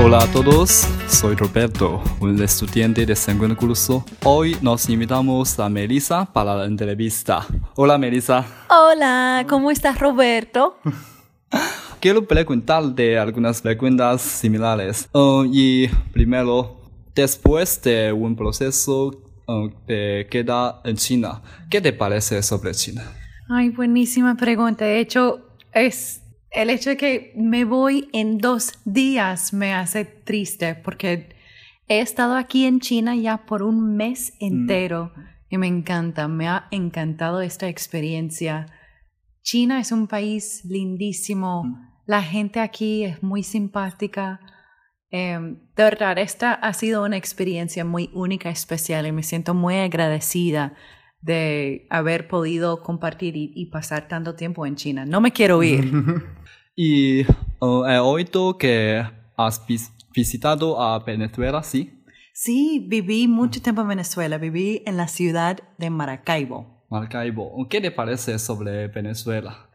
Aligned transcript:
Hola 0.00 0.18
a 0.22 0.26
todos, 0.30 0.86
soy 1.08 1.34
Roberto, 1.34 2.00
un 2.20 2.40
estudiante 2.40 3.04
de 3.04 3.16
segundo 3.16 3.56
curso. 3.56 4.04
Hoy 4.22 4.56
nos 4.62 4.88
invitamos 4.88 5.58
a 5.58 5.68
Melissa 5.68 6.24
para 6.24 6.54
la 6.54 6.66
entrevista. 6.66 7.44
Hola 7.74 7.98
Melissa. 7.98 8.46
Hola, 8.70 9.44
¿cómo 9.48 9.72
estás 9.72 9.98
Roberto? 9.98 10.78
Quiero 12.00 12.24
preguntarte 12.28 13.18
algunas 13.18 13.60
preguntas 13.60 14.22
similares. 14.22 15.08
Uh, 15.12 15.44
y 15.50 15.88
primero, 16.12 16.80
después 17.12 17.82
de 17.82 18.12
un 18.12 18.36
proceso 18.36 19.20
uh, 19.48 19.68
de 19.88 20.28
queda 20.30 20.80
en 20.84 20.94
China, 20.94 21.42
¿qué 21.68 21.80
te 21.80 21.92
parece 21.92 22.40
sobre 22.44 22.70
China? 22.70 23.02
Ay, 23.48 23.70
buenísima 23.70 24.36
pregunta. 24.36 24.84
De 24.84 25.00
hecho, 25.00 25.40
es 25.72 26.22
el 26.50 26.70
hecho 26.70 26.90
de 26.90 26.96
que 26.96 27.32
me 27.36 27.64
voy 27.64 28.08
en 28.12 28.38
dos 28.38 28.78
días 28.84 29.52
me 29.52 29.74
hace 29.74 30.04
triste 30.04 30.74
porque 30.74 31.36
he 31.88 32.00
estado 32.00 32.36
aquí 32.36 32.64
en 32.64 32.80
China 32.80 33.14
ya 33.14 33.46
por 33.46 33.62
un 33.62 33.96
mes 33.96 34.34
entero 34.40 35.12
y 35.50 35.58
me 35.58 35.66
encanta, 35.66 36.28
me 36.28 36.48
ha 36.48 36.68
encantado 36.70 37.40
esta 37.40 37.68
experiencia. 37.68 38.66
China 39.42 39.80
es 39.80 39.92
un 39.92 40.06
país 40.06 40.64
lindísimo, 40.64 41.64
la 42.06 42.22
gente 42.22 42.60
aquí 42.60 43.04
es 43.04 43.22
muy 43.22 43.42
simpática. 43.42 44.40
Em, 45.10 45.58
de 45.74 45.82
verdad, 45.82 46.18
esta 46.18 46.52
ha 46.52 46.74
sido 46.74 47.04
una 47.04 47.16
experiencia 47.16 47.84
muy 47.84 48.10
única, 48.12 48.50
especial 48.50 49.06
y 49.06 49.12
me 49.12 49.22
siento 49.22 49.54
muy 49.54 49.76
agradecida 49.76 50.74
de 51.20 51.86
haber 51.90 52.28
podido 52.28 52.82
compartir 52.82 53.34
y, 53.36 53.66
pasar 53.66 54.08
tanto 54.08 54.34
tiempo 54.34 54.66
en 54.66 54.76
China. 54.76 55.04
No 55.04 55.20
me 55.20 55.32
quiero 55.32 55.62
ir. 55.62 55.92
y 56.76 57.22
uh, 57.60 57.84
he 57.86 57.98
oído 57.98 58.56
que 58.56 59.04
has 59.36 59.62
visitado 60.14 60.80
a 60.80 60.98
Venezuela, 61.00 61.62
¿sí? 61.62 62.02
Sí, 62.32 62.84
viví 62.88 63.26
mucho 63.26 63.60
tiempo 63.60 63.82
en 63.82 63.88
Venezuela. 63.88 64.38
Viví 64.38 64.82
en 64.86 64.96
la 64.96 65.08
ciudad 65.08 65.58
de 65.76 65.90
Maracaibo. 65.90 66.84
Maracaibo. 66.88 67.66
¿Qué 67.68 67.80
te 67.80 67.90
parece 67.90 68.38
sobre 68.38 68.86
Venezuela? 68.88 69.68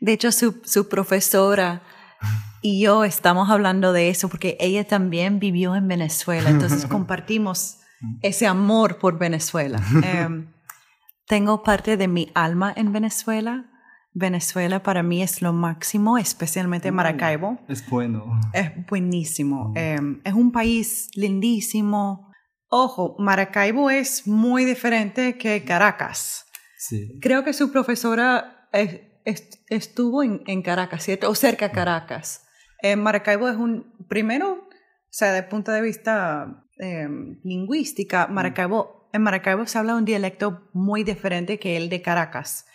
De 0.00 0.12
hecho, 0.12 0.30
su, 0.30 0.60
su 0.64 0.88
profesora 0.88 1.82
y 2.60 2.80
yo 2.80 3.04
estamos 3.04 3.50
hablando 3.50 3.92
de 3.92 4.08
eso 4.08 4.28
porque 4.28 4.56
ella 4.60 4.86
también 4.86 5.40
vivió 5.40 5.74
en 5.74 5.88
Venezuela. 5.88 6.48
Entonces 6.48 6.86
compartimos 6.88 7.78
ese 8.22 8.46
amor 8.46 8.98
por 8.98 9.18
Venezuela. 9.18 9.82
Em, 10.04 10.46
tengo 11.32 11.62
parte 11.62 11.96
de 11.96 12.08
mi 12.08 12.30
alma 12.34 12.74
en 12.76 12.92
Venezuela. 12.92 13.64
Venezuela 14.12 14.82
para 14.82 15.02
mí 15.02 15.22
es 15.22 15.40
lo 15.40 15.54
máximo, 15.54 16.18
especialmente 16.18 16.92
Mm. 16.92 16.94
Maracaibo. 16.94 17.58
Es 17.68 17.88
bueno. 17.88 18.38
Es 18.52 18.70
buenísimo. 18.86 19.70
Mm. 19.70 19.76
Em, 19.78 20.20
es 20.24 20.34
un 20.34 20.52
país 20.52 21.08
lindísimo. 21.14 22.30
Ojo, 22.68 23.16
Maracaibo 23.18 23.88
es 23.88 24.26
muy 24.26 24.66
diferente 24.66 25.38
que 25.38 25.64
Caracas. 25.64 26.44
Sí. 26.76 27.18
Creo 27.22 27.44
que 27.44 27.54
su 27.54 27.72
profesora 27.72 28.68
es- 28.70 29.00
est- 29.24 29.54
estuvo 29.70 30.22
en, 30.22 30.42
en 30.46 30.60
Caracas, 30.60 31.02
¿cierto? 31.02 31.30
O 31.30 31.34
cerca 31.34 31.68
de 31.68 31.74
Caracas. 31.74 32.44
Eh, 32.82 32.96
Maracaibo 32.96 33.48
es 33.48 33.56
un, 33.56 33.94
primero, 34.06 34.52
o 34.52 34.68
sea, 35.08 35.34
el 35.38 35.46
punto 35.46 35.72
de 35.72 35.80
vista 35.80 36.66
eh, 36.78 37.08
lingüística, 37.42 38.26
Maracaibo, 38.26 39.01
en 39.12 39.22
Maracaibo 39.22 39.66
se 39.66 39.78
habla 39.78 39.94
un 39.96 40.04
dialecto 40.04 40.68
muy 40.72 41.04
diferente 41.04 41.58
que 41.58 41.76
el 41.76 41.88
de 41.88 42.02
Caracas. 42.02 42.66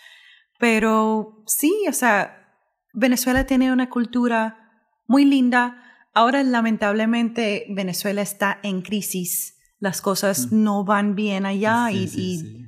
Pero 0.60 1.44
sí, 1.46 1.74
o 1.90 1.94
sea, 1.94 2.56
Venezuela 2.94 3.46
tiene 3.46 3.72
una 3.72 3.90
cultura 3.90 4.72
muy 5.08 5.26
linda. 5.26 5.84
Ahora, 6.14 6.42
lamentablemente, 6.44 7.66
Venezuela 7.70 8.22
está 8.22 8.60
en 8.64 8.82
crisis. 8.82 9.60
Las 9.80 10.02
cosas 10.02 10.52
Mm. 10.52 10.64
no 10.64 10.84
van 10.84 11.16
bien 11.16 11.46
allá 11.46 11.88
Sí, 11.92 11.98
y, 11.98 12.08
sí, 12.08 12.22
y 12.22 12.38
sí. 12.40 12.66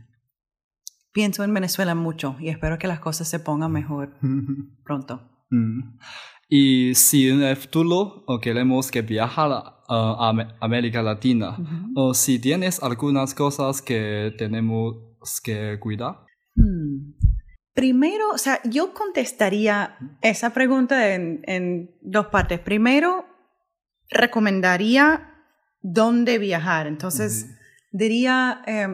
pienso 1.12 1.44
en 1.44 1.54
Venezuela 1.54 1.96
mucho 1.96 2.36
y 2.40 2.50
espero 2.50 2.78
que 2.78 2.88
las 2.88 3.00
cosas 3.00 3.28
se 3.28 3.40
pongan 3.40 3.72
mejor 3.72 4.18
pronto. 4.86 5.46
Mm. 5.50 5.98
Y 6.52 6.96
si 6.96 7.30
en 7.30 7.44
el 7.44 7.56
futuro 7.56 8.26
queremos 8.42 8.90
que 8.90 9.04
viajar 9.04 9.52
a, 9.52 9.84
a 9.88 10.30
Am- 10.30 10.52
América 10.60 11.04
Latina, 11.04 11.58
o 11.96 12.16
si 12.16 12.40
tienes 12.40 12.82
algunas 12.82 13.36
cosas 13.36 13.84
que 13.84 14.34
tenemos 14.38 14.96
que 15.44 15.78
cuidar. 15.80 16.26
Hmm. 16.56 17.14
Primero, 17.76 18.30
o 18.34 18.38
sea, 18.38 18.60
yo 18.66 18.94
contestaría 18.94 19.96
esa 20.22 20.50
pregunta 20.50 21.14
en, 21.14 21.42
en 21.46 21.92
dos 22.02 22.28
partes. 22.28 22.60
Primero, 22.60 23.26
recomendaría 24.10 25.36
dónde 25.82 26.40
viajar. 26.40 26.88
Entonces, 26.88 27.56
diría, 27.92 28.64
eh, 28.66 28.88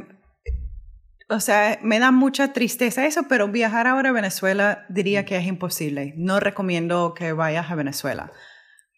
o 1.29 1.39
sea, 1.39 1.79
me 1.81 1.99
da 1.99 2.11
mucha 2.11 2.53
tristeza 2.53 3.05
eso, 3.05 3.23
pero 3.27 3.47
viajar 3.47 3.87
ahora 3.87 4.09
a 4.09 4.13
Venezuela 4.13 4.85
diría 4.89 5.25
que 5.25 5.37
es 5.37 5.45
imposible. 5.45 6.13
No 6.17 6.39
recomiendo 6.39 7.13
que 7.13 7.33
vayas 7.33 7.71
a 7.71 7.75
Venezuela. 7.75 8.31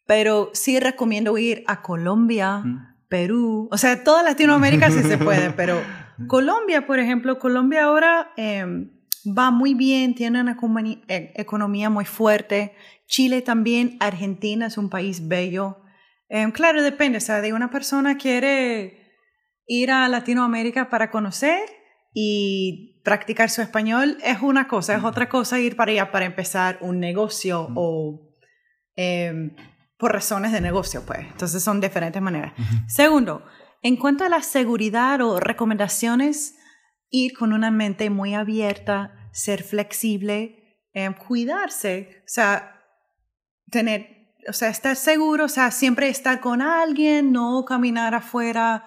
Pero 0.05 0.51
sí 0.53 0.79
recomiendo 0.79 1.37
ir 1.37 1.63
a 1.67 1.81
Colombia, 1.81 2.59
Mm. 2.63 2.97
Perú, 3.09 3.69
o 3.71 3.77
sea, 3.77 4.03
toda 4.03 4.21
Latinoamérica 4.21 4.91
sí 4.91 5.01
se 5.01 5.17
puede, 5.17 5.49
pero 5.55 5.81
Colombia, 6.27 6.85
por 6.85 6.99
ejemplo, 6.99 7.39
Colombia 7.39 7.85
ahora 7.85 8.31
eh, 8.35 8.65
va 9.25 9.51
muy 9.51 9.73
bien, 9.73 10.15
tiene 10.15 10.41
una 10.41 10.57
eh, 11.07 11.33
economía 11.35 11.89
muy 11.89 12.05
fuerte. 12.05 12.73
Chile 13.07 13.41
también, 13.41 13.95
Argentina 13.99 14.67
es 14.67 14.77
un 14.77 14.89
país 14.89 15.27
bello. 15.27 15.77
Eh, 16.29 16.51
claro, 16.51 16.81
depende, 16.81 17.19
o 17.19 17.21
sea, 17.21 17.39
de 17.39 17.53
una 17.53 17.71
persona 17.71 18.17
quiere 18.17 19.05
ir 19.67 19.91
a 19.91 20.07
Latinoamérica 20.09 20.89
para 20.89 21.09
conocer 21.09 21.61
y 22.13 23.01
practicar 23.03 23.49
su 23.49 23.61
español, 23.61 24.17
es 24.23 24.41
una 24.41 24.67
cosa, 24.67 24.95
es 24.95 25.03
otra 25.03 25.29
cosa 25.29 25.59
ir 25.59 25.75
para 25.75 25.91
allá 25.91 26.11
para 26.11 26.25
empezar 26.25 26.77
un 26.81 26.99
negocio 26.99 27.69
o 27.75 28.35
eh, 28.95 29.55
por 29.97 30.13
razones 30.13 30.51
de 30.51 30.61
negocio, 30.61 31.03
pues. 31.05 31.19
Entonces 31.19 31.63
son 31.63 31.81
diferentes 31.81 32.21
maneras. 32.21 32.53
Segundo, 32.87 33.43
en 33.81 33.95
cuanto 33.95 34.25
a 34.25 34.29
la 34.29 34.41
seguridad 34.41 35.21
o 35.21 35.39
recomendaciones, 35.39 36.55
ir 37.09 37.33
con 37.33 37.53
una 37.53 37.71
mente 37.71 38.09
muy 38.09 38.33
abierta, 38.33 39.29
ser 39.31 39.63
flexible, 39.63 40.81
eh, 40.93 41.09
cuidarse, 41.27 42.21
o 42.21 42.27
sea, 42.27 42.81
tener, 43.71 44.33
o 44.47 44.53
sea, 44.53 44.69
estar 44.69 44.95
seguro, 44.95 45.45
o 45.45 45.49
sea, 45.49 45.71
siempre 45.71 46.09
estar 46.09 46.39
con 46.39 46.61
alguien, 46.61 47.31
no 47.31 47.63
caminar 47.65 48.15
afuera 48.15 48.83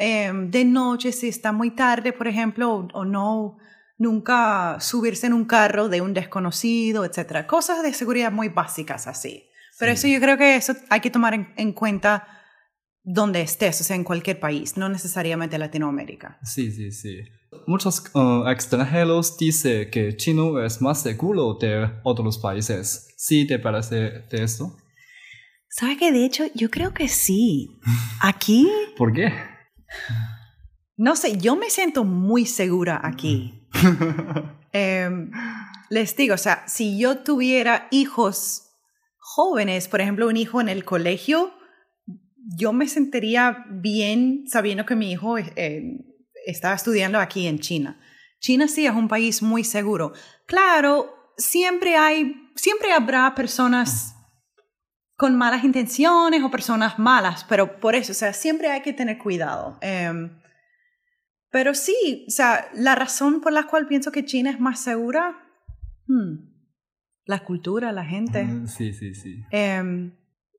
eh, 0.00 0.32
de 0.34 0.64
noche 0.64 1.12
si 1.12 1.28
está 1.28 1.52
muy 1.52 1.70
tarde, 1.70 2.12
por 2.12 2.26
ejemplo, 2.26 2.72
o, 2.74 2.88
o 2.92 3.04
no 3.04 3.56
nunca 3.98 4.78
subirse 4.80 5.26
en 5.26 5.34
un 5.34 5.44
carro 5.44 5.88
de 5.88 6.00
un 6.00 6.14
desconocido, 6.14 7.04
etcétera. 7.04 7.46
Cosas 7.46 7.82
de 7.82 7.92
seguridad 7.92 8.32
muy 8.32 8.48
básicas 8.48 9.06
así. 9.06 9.44
Pero 9.78 9.92
eso 9.92 10.02
Sí. 10.02 10.12
yo 10.14 10.20
creo 10.20 10.36
que 10.36 10.56
eso 10.56 10.74
hay 10.88 11.00
que 11.00 11.10
tomar 11.10 11.34
en, 11.34 11.52
en 11.56 11.72
cuenta 11.72 12.26
donde 13.02 13.40
estés, 13.42 13.80
o 13.80 13.84
sea, 13.84 13.96
en 13.96 14.04
cualquier 14.04 14.38
país, 14.40 14.76
no 14.76 14.88
necesariamente 14.88 15.58
Latinoamérica. 15.58 16.38
Sí, 16.42 16.70
sí, 16.72 16.90
sí. 16.92 17.18
Muchos 17.66 18.02
uh, 18.14 18.46
extranjeros 18.48 19.36
dicen 19.38 19.90
que 19.90 20.16
chino 20.16 20.62
es 20.64 20.80
más 20.80 21.02
seguro 21.02 21.54
de 21.60 21.90
otros 22.04 22.38
países. 22.38 23.08
¿Sí 23.16 23.46
te 23.46 23.58
parece 23.58 23.96
de 24.30 24.42
esto? 24.44 24.76
¿Sabe 25.68 25.96
que 25.96 26.12
de 26.12 26.24
hecho 26.24 26.44
yo 26.54 26.70
creo 26.70 26.92
que 26.94 27.08
sí? 27.08 27.80
Aquí, 28.22 28.68
¿Por 28.96 29.12
qué? 29.12 29.32
No 30.96 31.16
sé, 31.16 31.38
yo 31.38 31.56
me 31.56 31.70
siento 31.70 32.04
muy 32.04 32.46
segura 32.46 33.00
aquí. 33.02 33.68
Em, 34.72 35.32
les 35.88 36.14
digo, 36.14 36.34
o 36.34 36.38
sea, 36.38 36.62
si 36.68 36.96
yo 36.96 37.18
tuviera 37.18 37.88
hijos 37.90 38.70
jóvenes, 39.18 39.88
por 39.88 40.00
ejemplo, 40.00 40.28
un 40.28 40.36
hijo 40.36 40.60
en 40.60 40.68
el 40.68 40.84
colegio, 40.84 41.52
yo 42.56 42.72
me 42.72 42.86
sentiría 42.86 43.64
bien 43.68 44.44
sabiendo 44.46 44.86
que 44.86 44.94
mi 44.94 45.10
hijo 45.10 45.38
eh, 45.38 45.98
está 46.46 46.72
estudiando 46.72 47.18
aquí 47.18 47.48
en 47.48 47.58
China. 47.58 48.00
China 48.38 48.68
sí 48.68 48.86
es 48.86 48.92
un 48.92 49.08
país 49.08 49.42
muy 49.42 49.64
seguro. 49.64 50.12
Claro, 50.46 51.32
siempre 51.36 51.96
hay, 51.96 52.50
siempre 52.54 52.92
habrá 52.92 53.34
personas 53.34 54.14
con 55.20 55.36
malas 55.36 55.64
intenciones 55.64 56.42
o 56.42 56.50
personas 56.50 56.98
malas, 56.98 57.44
pero 57.44 57.78
por 57.78 57.94
eso, 57.94 58.12
o 58.12 58.14
sea, 58.14 58.32
siempre 58.32 58.70
hay 58.70 58.80
que 58.80 58.94
tener 58.94 59.18
cuidado. 59.18 59.76
Em, 59.82 60.30
pero 61.50 61.74
sí, 61.74 62.24
o 62.26 62.30
sea, 62.30 62.70
la 62.72 62.94
razón 62.94 63.42
por 63.42 63.52
la 63.52 63.64
cual 63.64 63.86
pienso 63.86 64.12
que 64.12 64.24
China 64.24 64.48
es 64.48 64.58
más 64.58 64.80
segura, 64.80 65.36
hmm, 66.06 66.36
la 67.26 67.44
cultura, 67.44 67.92
la 67.92 68.06
gente. 68.06 68.48
Sí, 68.66 68.94
sí, 68.94 69.14
sí. 69.14 69.44
Em, 69.50 70.16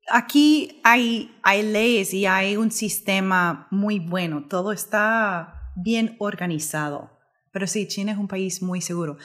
aquí 0.08 0.80
hay, 0.84 1.34
hay 1.42 1.64
leyes 1.64 2.14
y 2.14 2.26
hay 2.26 2.56
un 2.56 2.70
sistema 2.70 3.66
muy 3.72 3.98
bueno, 3.98 4.46
todo 4.46 4.70
está 4.70 5.72
bien 5.74 6.14
organizado. 6.20 7.18
Pero 7.50 7.66
sí, 7.66 7.88
China 7.88 8.12
es 8.12 8.18
un 8.18 8.28
país 8.28 8.62
muy 8.62 8.80
seguro. 8.80 9.16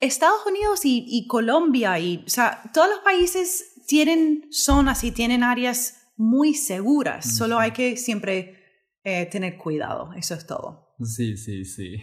Estados 0.00 0.44
Unidos 0.46 0.84
y, 0.84 1.06
y 1.08 1.26
Colombia, 1.28 1.98
y, 1.98 2.24
o 2.26 2.28
sea, 2.28 2.62
todos 2.74 2.90
los 2.90 2.98
países 2.98 3.71
tienen 3.86 4.46
zonas 4.50 5.04
y 5.04 5.12
tienen 5.12 5.42
áreas 5.42 6.12
muy 6.16 6.54
seguras, 6.54 7.36
solo 7.36 7.58
hay 7.58 7.72
que 7.72 7.96
siempre 7.96 8.58
eh, 9.02 9.26
tener 9.26 9.56
cuidado, 9.56 10.12
eso 10.14 10.34
es 10.34 10.46
todo. 10.46 10.94
Sí, 11.02 11.36
sí, 11.36 11.64
sí. 11.64 11.96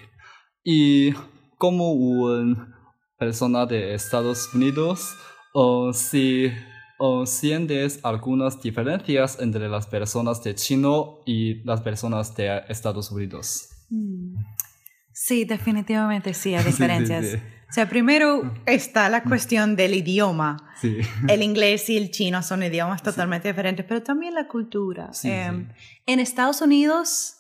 Y 0.64 1.14
como 1.58 1.94
una 1.94 2.96
persona 3.18 3.66
de 3.66 3.94
Estados 3.94 4.54
Unidos, 4.54 5.16
o 5.54 5.94
si 5.94 6.52
o 7.02 7.26
sientes 7.26 8.00
algunas 8.04 8.62
diferencias 8.62 9.40
entre 9.40 9.70
las 9.70 9.88
personas 9.88 10.44
de 10.44 10.54
China 10.54 10.90
y 11.26 11.64
las 11.64 11.82
personas 11.82 12.36
de 12.36 12.64
Estados 12.68 13.10
Unidos. 13.10 13.70
Mm. 13.90 14.36
Sí, 15.14 15.46
definitivamente 15.46 16.34
sí, 16.34 16.54
hay 16.56 16.66
diferencias. 16.66 17.42
O 17.70 17.74
sea, 17.74 17.88
primero 17.88 18.54
está 18.66 19.10
la 19.10 19.24
cuestión 19.24 19.76
del 19.76 19.94
idioma. 19.94 20.58
Sí. 20.82 20.98
El 21.28 21.44
inglés 21.44 21.90
y 21.90 21.98
el 21.98 22.10
chino 22.10 22.42
son 22.42 22.64
idiomas 22.64 23.04
totalmente 23.04 23.50
diferentes, 23.50 23.86
pero 23.86 24.02
también 24.02 24.34
la 24.34 24.48
cultura. 24.48 25.12
Em, 25.24 25.68
en 26.06 26.20
Estados 26.20 26.62
Unidos, 26.62 27.36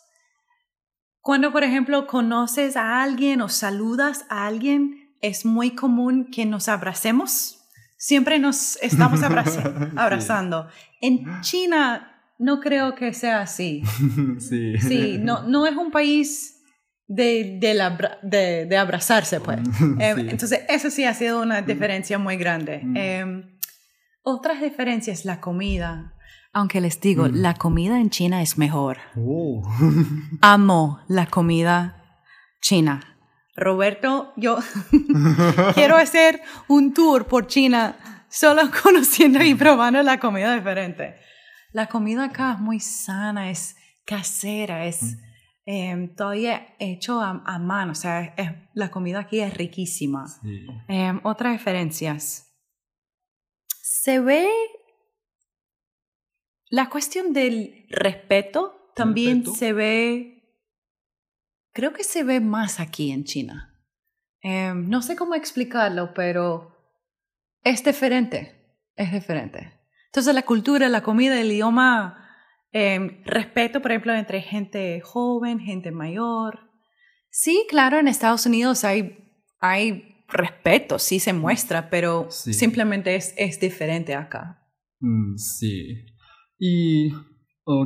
cuando, 1.21 1.51
por 1.51 1.63
ejemplo, 1.63 2.05
conoces 2.05 2.75
a 2.75 3.01
alguien 3.01 3.41
o 3.41 3.49
saludas 3.49 4.25
a 4.29 4.45
alguien, 4.45 5.15
es 5.21 5.45
muy 5.45 5.71
común 5.71 6.29
que 6.31 6.45
nos 6.45 6.67
abracemos 6.67 7.59
siempre 7.99 8.39
nos 8.39 8.77
estamos 8.77 9.21
abrazando. 9.95 10.67
En 11.01 11.41
China 11.41 12.15
no 12.39 12.61
creo 12.61 12.95
que 12.95 13.13
sea 13.13 13.41
así. 13.41 13.83
Sí. 14.39 14.77
Sí, 14.79 15.17
no, 15.19 15.43
no 15.43 15.67
es 15.67 15.75
un 15.75 15.91
país 15.91 16.58
de, 17.09 17.57
de, 17.59 18.65
de, 18.67 18.77
abrazarse, 18.77 19.41
pues. 19.41 19.59
Em, 19.99 20.29
entonces, 20.29 20.61
eso 20.69 20.89
sí 20.89 21.03
ha 21.03 21.13
sido 21.13 21.41
una 21.41 21.61
diferencia 21.61 22.17
muy 22.17 22.37
grande. 22.37 22.81
Mm. 22.83 22.97
Em, 22.97 23.57
otras 24.21 24.61
diferencias, 24.61 25.25
la 25.25 25.41
comida. 25.41 26.13
Aunque 26.53 26.79
les 26.79 27.01
digo, 27.01 27.25
mm. 27.25 27.31
la 27.33 27.55
comida 27.55 27.99
en 27.99 28.11
China 28.11 28.41
es 28.41 28.57
mejor. 28.57 28.99
Oh. 29.17 29.63
Amo 30.41 30.99
la 31.07 31.25
comida 31.25 31.95
china. 32.61 33.01
Roberto, 33.55 34.31
yo 34.37 34.59
quiero 35.73 35.97
hacer 35.97 36.41
un 36.67 36.93
tour 36.93 37.25
por 37.25 37.47
China 37.47 37.97
solo 38.29 38.69
conociendo 38.83 39.43
y 39.43 39.55
probando 39.55 40.01
la 40.03 40.19
comida 40.19 40.55
diferente. 40.55 41.15
La 41.73 41.87
comida 41.87 42.25
acá 42.25 42.53
es 42.53 42.59
muy 42.59 42.79
sana, 42.79 43.49
es 43.49 43.75
casera, 44.05 44.85
es 44.85 45.17
eh, 45.71 46.11
todavía 46.17 46.75
hecho 46.79 47.21
a, 47.21 47.59
mano, 47.59 47.91
o 47.91 47.95
sea, 47.95 48.33
la 48.73 48.89
comida 48.89 49.19
aquí 49.19 49.39
es 49.39 49.55
riquísima. 49.55 50.25
Em, 50.87 51.19
otras 51.23 51.53
diferencias. 51.53 52.57
Se 53.79 54.19
ve 54.19 54.49
la 56.71 56.89
cuestión 56.89 57.33
del 57.33 57.85
respeto, 57.91 58.91
también 58.95 59.45
se 59.45 59.73
ve 59.73 60.35
creo 61.71 61.93
que 61.93 62.03
se 62.03 62.23
ve 62.23 62.39
más 62.39 62.79
aquí 62.79 63.11
en 63.11 63.25
China. 63.25 63.79
Em, 64.41 64.89
no 64.89 65.03
sé 65.03 65.15
cómo 65.15 65.35
explicarlo, 65.35 66.15
pero 66.15 66.75
es 67.63 67.83
diferente, 67.83 68.75
es 68.95 69.11
diferente. 69.11 69.71
Entonces 70.07 70.33
la 70.33 70.41
cultura, 70.41 70.89
la 70.89 71.03
comida, 71.03 71.39
el 71.39 71.51
idioma, 71.51 72.28
em, 72.71 73.23
respeto, 73.25 73.81
por 73.81 73.91
ejemplo, 73.91 74.13
entre 74.13 74.41
gente 74.41 75.01
joven, 75.01 75.59
gente 75.59 75.91
mayor. 75.91 76.59
Sí, 77.29 77.65
claro, 77.69 77.99
en 77.99 78.07
Estados 78.07 78.45
Unidos 78.45 78.83
hay, 78.83 79.17
hay 79.59 80.23
respeto, 80.27 80.99
sí 80.99 81.19
se 81.19 81.33
muestra, 81.33 81.89
pero 81.89 82.29
simplemente 82.29 83.15
es, 83.15 83.33
es 83.37 83.59
diferente 83.59 84.15
acá. 84.15 84.67
Mm, 84.99 85.37
sí. 85.37 86.05
¿Y 86.57 87.11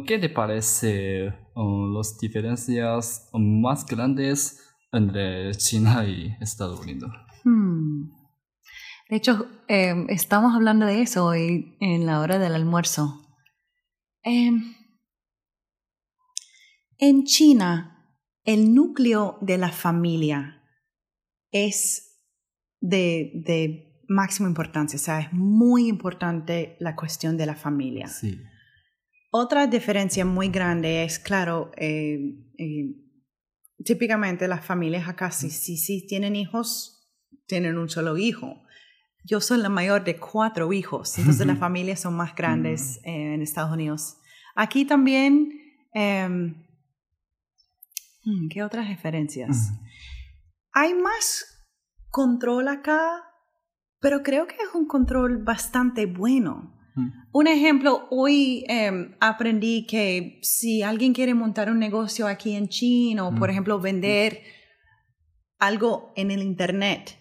qué 0.06 0.18
te 0.18 0.30
parece 0.30 1.34
las 1.56 2.18
diferencias 2.18 3.30
más 3.34 3.86
grandes 3.86 4.60
entre 4.92 5.52
China 5.56 6.06
y 6.06 6.36
Estados 6.40 6.80
Unidos. 6.80 7.12
Hmm. 7.44 8.12
De 9.10 9.18
hecho, 9.18 9.48
em, 9.68 10.08
estamos 10.10 10.56
hablando 10.56 10.86
de 10.86 11.02
eso 11.02 11.26
hoy 11.26 11.76
en 11.80 12.06
la 12.06 12.20
hora 12.22 12.40
del 12.40 12.56
almuerzo. 12.56 13.23
Em, 14.24 14.76
en 16.98 17.24
China, 17.26 18.18
el 18.44 18.74
núcleo 18.74 19.38
de 19.42 19.58
la 19.58 19.72
familia 19.72 20.64
es 21.52 22.20
de, 22.80 23.32
de 23.36 24.02
máxima 24.08 24.48
importancia, 24.48 24.98
o 24.98 25.02
sea, 25.02 25.20
es 25.22 25.34
muy 25.34 25.88
importante 25.88 26.76
la 26.80 26.96
cuestión 26.96 27.38
de 27.38 27.46
la 27.46 27.56
familia. 27.56 28.08
Sí. 28.08 28.40
Otra 29.36 29.66
diferencia 29.66 30.26
muy 30.26 30.50
grande 30.50 31.04
es, 31.04 31.18
claro, 31.18 31.72
eh, 31.76 32.20
eh, 32.60 32.96
típicamente 33.84 34.48
las 34.48 34.64
familias 34.64 35.08
acá, 35.08 35.32
si, 35.32 35.50
si, 35.50 36.06
tienen 36.06 36.36
hijos, 36.36 37.12
tienen 37.48 37.80
un 37.80 37.90
solo 37.90 38.16
hijo. 38.18 38.64
Yo 39.26 39.40
soy 39.40 39.60
la 39.60 39.70
mayor 39.70 40.04
de 40.04 40.18
cuatro 40.20 40.74
hijos, 40.74 41.18
entonces 41.18 41.48
las 41.48 41.58
familias 41.58 42.02
son 42.02 42.16
más 42.16 42.36
grandes 42.36 43.00
mm. 43.04 43.10
en 43.10 43.42
Estados 43.42 43.72
Unidos. 43.72 44.18
Aquí 44.56 44.86
también, 44.86 45.50
em, 45.94 46.56
hmm, 48.26 48.48
¿qué 48.50 48.64
otras 48.64 48.90
diferencias? 48.90 49.72
Hay 50.74 50.94
más 50.94 51.46
control 52.10 52.68
acá, 52.68 53.24
pero 54.00 54.24
creo 54.24 54.46
que 54.46 54.56
es 54.56 54.76
un 54.76 54.88
control 54.88 55.44
bastante 55.44 56.06
bueno. 56.06 56.72
Un 57.32 57.48
ejemplo, 57.48 58.08
hoy 58.12 58.64
em, 58.68 59.16
aprendí 59.20 59.88
que 59.88 60.40
si 60.44 60.84
alguien 60.84 61.14
quiere 61.14 61.34
montar 61.34 61.72
un 61.72 61.80
negocio 61.80 62.28
aquí 62.28 62.56
en 62.56 62.68
China 62.68 63.28
o, 63.28 63.34
por 63.34 63.50
ejemplo, 63.50 63.80
vender 63.80 64.44
algo 65.58 66.14
en 66.16 66.30
el 66.30 66.44
Internet, 66.44 67.18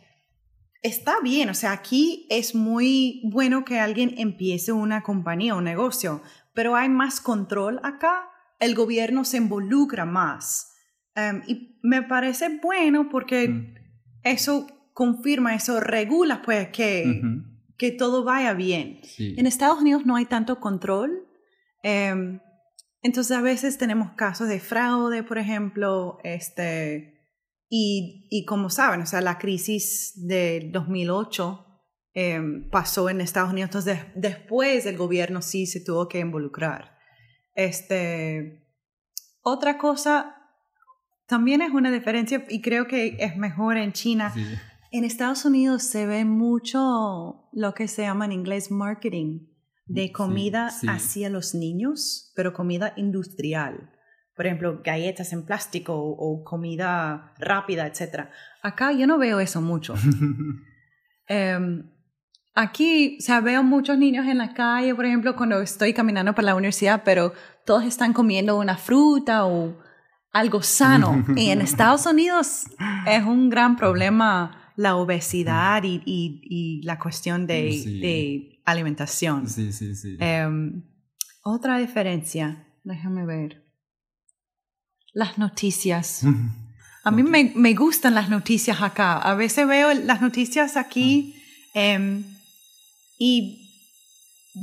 está 0.82 1.20
bien, 1.20 1.48
o 1.48 1.54
sea, 1.54 1.72
aquí 1.72 2.26
es 2.30 2.54
muy 2.54 3.22
bueno 3.24 3.64
que 3.64 3.78
alguien 3.78 4.14
empiece 4.18 4.72
una 4.72 5.02
compañía, 5.02 5.54
un 5.54 5.64
negocio, 5.64 6.22
pero 6.54 6.76
hay 6.76 6.88
más 6.88 7.20
control 7.20 7.80
acá, 7.82 8.28
el 8.60 8.74
gobierno 8.74 9.24
se 9.24 9.38
involucra 9.38 10.04
más. 10.04 10.74
Em, 11.14 11.42
y 11.46 11.78
me 11.82 12.02
parece 12.02 12.60
bueno 12.62 13.08
porque 13.10 13.74
eso 14.22 14.66
confirma, 14.92 15.54
eso 15.54 15.80
regula, 15.80 16.42
pues, 16.42 16.68
que 16.68 17.20
que 17.82 17.90
todo 17.90 18.22
vaya 18.22 18.54
bien. 18.54 19.00
En 19.18 19.44
Estados 19.44 19.80
Unidos 19.80 20.06
no 20.06 20.14
hay 20.14 20.24
tanto 20.24 20.60
control. 20.60 21.26
Em, 21.82 22.38
entonces 23.02 23.36
a 23.36 23.42
veces 23.42 23.76
tenemos 23.76 24.12
casos 24.12 24.46
de 24.46 24.60
fraude, 24.60 25.24
por 25.24 25.36
ejemplo, 25.36 26.18
este, 26.22 27.21
y, 27.74 28.26
y 28.28 28.44
como 28.44 28.68
saben, 28.68 29.00
o 29.00 29.06
sea, 29.06 29.22
la 29.22 29.38
crisis 29.38 30.12
de 30.14 30.68
2008 30.70 31.66
em, 32.12 32.68
pasó 32.68 33.08
en 33.08 33.22
Estados 33.22 33.50
Unidos, 33.50 33.70
entonces 33.70 33.98
después 34.14 34.84
el 34.84 34.98
gobierno 34.98 35.40
sí 35.40 35.64
se 35.64 35.80
tuvo 35.80 36.06
que 36.06 36.18
involucrar. 36.18 36.98
Este, 37.54 38.68
otra 39.40 39.78
cosa 39.78 40.36
también 41.26 41.62
es 41.62 41.70
una 41.70 41.90
diferencia 41.90 42.44
y 42.50 42.60
creo 42.60 42.86
que 42.86 43.16
es 43.18 43.38
mejor 43.38 43.78
en 43.78 43.94
China. 43.94 44.34
En 44.90 45.04
Estados 45.04 45.46
Unidos 45.46 45.82
se 45.82 46.04
ve 46.04 46.26
mucho 46.26 47.48
lo 47.52 47.72
que 47.72 47.88
se 47.88 48.02
llama 48.02 48.26
en 48.26 48.32
inglés 48.32 48.70
marketing 48.70 49.46
de 49.86 50.12
comida 50.12 50.68
hacia 50.88 51.30
los 51.30 51.54
niños, 51.54 52.32
pero 52.36 52.52
comida 52.52 52.92
industrial. 52.98 53.91
Por 54.34 54.46
ejemplo, 54.46 54.80
galletas 54.82 55.32
en 55.32 55.44
plástico 55.44 55.94
o, 55.94 56.42
comida 56.42 57.34
rápida, 57.38 57.86
etc. 57.86 58.28
Acá 58.62 58.92
yo 58.92 59.06
no 59.06 59.18
veo 59.18 59.40
eso 59.40 59.60
mucho. 59.60 59.94
Em, 61.28 61.88
aquí, 62.52 63.16
o 63.18 63.22
sea, 63.22 63.40
veo 63.40 63.62
muchos 63.62 63.96
niños 63.96 64.26
en 64.26 64.38
la 64.38 64.52
calle, 64.52 64.94
por 64.94 65.06
ejemplo, 65.06 65.36
cuando 65.36 65.62
estoy 65.62 65.94
caminando 65.94 66.34
para 66.34 66.46
la 66.46 66.54
universidad, 66.56 67.02
pero 67.04 67.32
todos 67.64 67.84
están 67.84 68.12
comiendo 68.12 68.58
una 68.58 68.76
fruta 68.76 69.46
o 69.46 69.78
algo 70.32 70.62
sano. 70.62 71.24
y 71.36 71.50
en 71.50 71.60
Estados 71.62 72.04
Unidos 72.06 72.64
es 73.06 73.22
un 73.24 73.48
gran 73.50 73.76
problema 73.76 74.62
la 74.76 74.96
obesidad 74.96 75.82
y, 75.84 76.02
y, 76.04 76.82
la 76.82 76.98
cuestión 76.98 77.46
de, 77.46 77.82
de, 78.00 78.60
alimentación. 78.64 79.48
Sí, 79.48 79.72
sí, 79.72 79.94
sí. 79.94 80.16
Em, 80.18 80.82
otra 81.44 81.78
diferencia, 81.78 82.66
déjame 82.84 83.26
ver. 83.26 83.61
Las 85.12 85.38
noticias. 85.38 86.22
A 87.04 87.10
mí 87.10 87.22
me, 87.22 87.52
me, 87.54 87.74
gustan 87.74 88.14
las 88.14 88.28
noticias 88.30 88.80
acá. 88.80 89.18
A 89.18 89.34
veces 89.34 89.66
veo 89.66 89.92
las 89.92 90.20
noticias 90.20 90.76
aquí 90.76 91.34
em, 91.74 92.24
y 93.18 93.68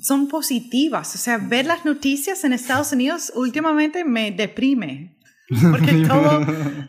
son 0.01 0.27
positivas. 0.27 1.13
O 1.15 1.17
sea, 1.17 1.37
ver 1.37 1.65
las 1.65 1.85
noticias 1.85 2.43
en 2.43 2.53
Estados 2.53 2.91
Unidos 2.91 3.31
últimamente 3.35 4.03
me 4.03 4.31
deprime. 4.31 5.17
Porque 5.69 5.93
todo, 6.07 6.45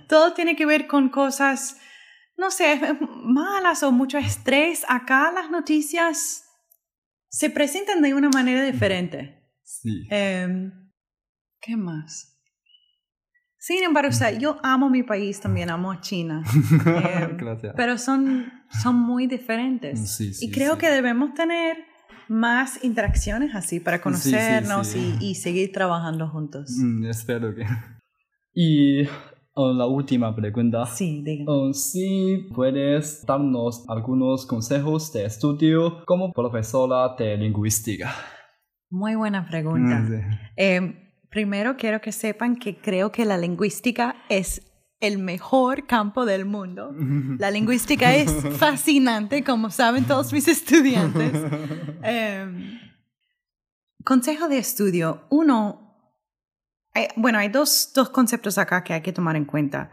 todo 0.09 0.33
tiene 0.35 0.57
que 0.57 0.67
ver 0.67 0.87
con 0.87 1.09
cosas 1.09 1.77
no 2.41 2.51
sé, 2.51 2.81
malas 3.23 3.83
o 3.83 3.93
mucho 3.93 4.17
estrés, 4.17 4.85
acá 4.89 5.31
las 5.31 5.51
noticias 5.51 6.45
se 7.29 7.51
presentan 7.51 8.01
de 8.01 8.15
una 8.15 8.31
manera 8.31 8.65
diferente. 8.65 9.47
Sí. 9.63 10.09
Em, 10.11 10.73
¿Qué 11.61 11.77
más? 11.77 12.40
Sin 13.63 13.85
embargo, 13.85 14.09
o 14.09 14.13
sea, 14.13 14.31
yo 14.33 14.57
amo 14.63 14.89
mi 14.89 15.03
país 15.03 15.39
también, 15.39 15.69
amo 15.69 15.93
a 15.93 16.01
China. 16.01 16.43
Em, 16.87 17.37
Gracias. 17.37 17.75
pero 17.77 17.99
son, 17.99 18.51
son 18.83 18.97
muy 18.97 19.27
diferentes. 19.27 20.01
Mm, 20.01 20.05
Sí, 20.07 20.33
sí, 20.35 20.47
y 20.47 20.51
creo 20.51 20.75
sí. 20.75 20.81
que 20.81 20.89
debemos 20.91 21.35
tener 21.35 21.77
más 22.27 22.83
interacciones 22.83 23.55
así 23.55 23.79
para 23.79 24.01
conocernos 24.01 24.87
sí. 24.87 25.15
Y, 25.21 25.31
y 25.33 25.35
seguir 25.35 25.73
trabajando 25.73 26.27
juntos. 26.29 26.71
Mm, 26.71 27.05
espero 27.05 27.55
que. 27.55 27.67
Y 28.55 29.03
uh, 29.03 29.73
la 29.75 29.85
última 29.87 30.35
pregunta. 30.35 30.87
Sí, 30.87 31.23
dígame. 31.23 31.51
Uh, 31.51 31.75
si 31.75 32.49
puedes 32.55 33.27
darnos 33.27 33.85
algunos 33.91 34.47
consejos 34.47 35.13
de 35.13 35.27
estudio 35.27 36.03
como 36.07 36.33
profesora 36.33 37.15
de 37.19 37.37
lingüística. 37.37 38.11
Muy 38.89 39.17
buena 39.17 39.47
pregunta. 39.47 39.99
Mm, 40.01 40.09
sí. 40.09 40.39
Eh, 40.57 41.10
primero 41.31 41.77
quiero 41.77 42.01
que 42.01 42.13
sepan 42.13 42.57
que 42.57 42.77
creo 42.81 43.11
que 43.13 43.25
la 43.25 43.39
lingüística 43.39 44.17
es 44.29 44.63
el 45.01 45.19
mejor 45.19 45.87
campo 45.87 46.27
del 46.27 46.45
mundo. 46.45 46.93
La 47.39 47.51
lingüística 47.57 48.15
es 48.15 48.31
fascinante, 48.59 49.43
como 49.45 49.71
saben 49.71 50.05
todos 50.05 50.33
mis 50.33 50.49
estudiantes. 50.49 51.33
Eh, 52.03 52.79
consejo 54.05 54.49
de 54.49 54.59
estudio. 54.59 55.27
Uno, 55.31 55.97
hay- 56.95 57.09
bueno, 57.17 57.39
hay 57.39 57.49
dos, 57.49 57.93
dos 57.95 58.09
conceptos 58.11 58.57
acá 58.59 58.83
que 58.85 58.95
hay 58.95 59.03
que 59.03 59.13
tomar 59.13 59.37
en 59.37 59.45
cuenta. 59.45 59.91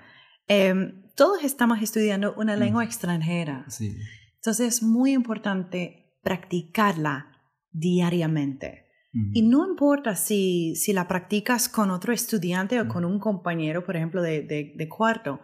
Eh, 0.48 0.74
todos 1.16 1.44
estamos 1.44 1.82
estudiando 1.82 2.34
una 2.38 2.56
lengua 2.56 2.84
extranjera. 2.86 3.66
Sí. 3.70 3.96
Entonces 4.36 4.76
es 4.78 4.84
muy 4.84 5.12
importante 5.14 6.18
practicarla 6.24 7.28
diariamente. 7.72 8.87
Y 9.34 9.42
no 9.44 9.68
importa 9.68 10.16
si, 10.16 10.76
si 10.76 10.94
la 10.94 11.08
practicas 11.08 11.70
con 11.70 11.92
otro 11.92 12.14
estudiante 12.14 12.80
o 12.80 12.88
con 12.88 13.06
un 13.06 13.20
compañero, 13.20 13.86
por 13.86 13.96
ejemplo, 13.96 14.22
de, 14.22 14.42
de, 14.42 14.74
de 14.76 14.90
cuarto, 14.90 15.40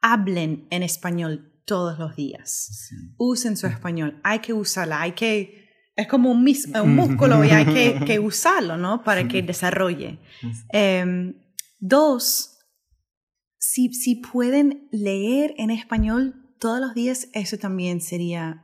hablen 0.00 0.66
en 0.70 0.82
español 0.82 1.62
todos 1.64 1.98
los 1.98 2.14
días. 2.14 2.86
Sí. 2.88 2.96
Usen 3.16 3.56
su 3.56 3.66
español. 3.66 4.20
Hay 4.22 4.40
que 4.40 4.52
usarla. 4.52 5.00
Hay 5.00 5.12
que... 5.12 5.62
Es 5.96 6.08
como 6.08 6.30
un, 6.32 6.42
mis- 6.44 6.66
un 6.82 6.94
músculo 6.96 7.44
y 7.44 7.50
hay 7.50 7.64
que, 7.66 8.04
que 8.04 8.18
usarlo, 8.30 8.76
¿no? 8.76 9.02
Para 9.04 9.28
que 9.28 9.42
desarrolle. 9.42 10.18
Em, 10.72 11.34
dos, 11.78 12.58
si, 13.58 13.92
si 13.94 14.16
pueden 14.16 14.88
leer 14.90 15.54
en 15.56 15.70
español 15.70 16.54
todos 16.58 16.80
los 16.80 16.94
días, 16.94 17.28
eso 17.32 17.58
también 17.58 18.00
sería 18.00 18.63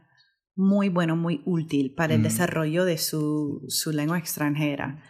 muy 0.61 0.89
bueno, 0.91 1.17
muy 1.17 1.41
útil 1.47 1.95
para 1.95 2.15
el 2.15 2.21
Mm. 2.21 2.25
desarrollo 2.25 2.85
de 2.85 2.99
su, 2.99 3.65
su 3.69 3.93
lengua 3.93 4.19
extranjera. 4.19 5.03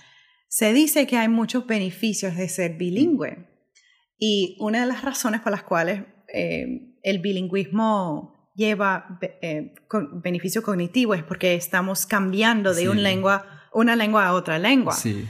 Se 0.49 0.73
dice 0.73 1.07
que 1.07 1.17
hay 1.17 1.29
muchos 1.29 1.67
beneficios 1.67 2.37
de 2.37 2.49
ser 2.49 2.77
bilingüe 2.77 3.49
y 4.19 4.57
una 4.61 4.81
de 4.83 4.87
las 4.87 5.03
razones 5.03 5.41
por 5.41 5.51
las 5.53 5.63
cuales 5.65 6.05
eh, 6.33 6.97
el 7.03 7.19
bilingüismo 7.19 8.51
lleva 8.55 9.19
eh, 9.43 9.75
con- 9.89 10.21
beneficio 10.23 10.63
cognitivo 10.63 11.15
es 11.15 11.23
porque 11.25 11.55
estamos 11.55 12.07
cambiando 12.07 12.73
de 12.75 12.83
Sí. 12.83 12.89
un 12.89 13.03
lengua, 13.03 13.45
una 13.73 13.97
lengua 13.97 14.27
a 14.27 14.35
otra 14.35 14.59
lengua 14.59 14.93
Sí. 14.95 15.25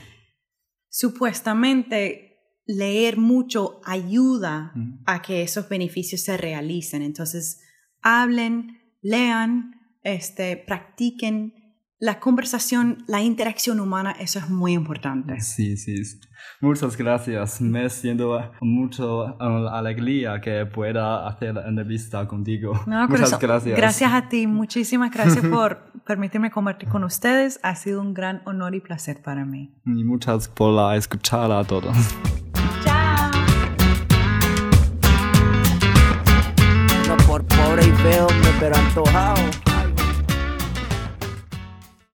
supuestamente 0.90 2.26
leer 2.66 3.16
mucho 3.16 3.80
ayuda 3.84 4.72
Mm. 4.74 5.02
a 5.06 5.22
que 5.22 5.42
esos 5.42 5.68
beneficios 5.68 6.20
se 6.22 6.36
realicen. 6.36 7.02
Entonces, 7.02 7.60
hablen, 8.02 8.78
lean, 9.02 9.79
este, 10.02 10.56
practiquen 10.56 11.54
la 12.00 12.18
conversación, 12.18 13.04
la 13.06 13.20
interacción 13.20 13.78
humana, 13.78 14.12
eso 14.18 14.38
es 14.38 14.48
muy 14.48 14.72
importante. 14.72 15.38
Sí, 15.40 15.76
sí. 15.76 16.02
Muchas 16.62 16.96
gracias. 16.96 17.60
Me 17.60 17.90
siento 17.90 18.40
mucho 18.62 19.36
uh, 19.38 19.68
alegría 19.68 20.40
que 20.40 20.64
pueda 20.64 21.28
hacer 21.28 21.54
la 21.54 21.68
entrevista 21.68 22.26
contigo. 22.26 22.72
No, 22.86 23.06
Muchas 23.06 23.38
gracias. 23.38 23.76
Gracias 23.76 24.12
a 24.12 24.28
ti, 24.30 24.46
muchísimas 24.46 25.10
gracias 25.10 25.44
por 25.44 25.92
permitirme 26.06 26.50
compartir 26.50 26.88
con 26.88 27.04
ustedes. 27.04 27.60
Ha 27.62 27.76
sido 27.76 28.00
un 28.00 28.14
gran 28.14 28.40
honor 28.46 28.74
y 28.74 28.80
placer 28.80 29.20
para 29.22 29.44
mí. 29.44 29.74
Y 29.84 30.02
muchas 30.02 30.48
por 30.48 30.72
la 30.72 30.96
escuchar 30.96 31.52
a 31.52 31.62
todos. 31.64 31.94
Chao. 32.82 33.30
No 37.06 37.16
por 37.26 37.44
pobre 37.44 37.86
y 37.86 37.90
feo, 37.90 38.26
pero 38.58 38.74
antojado. 38.74 39.69